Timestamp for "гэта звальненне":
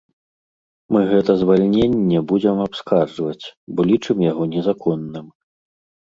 1.09-2.19